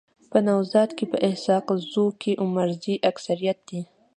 [0.31, 3.81] په نوزاد کي په اسحق زو کي عمرزي اکثريت دي.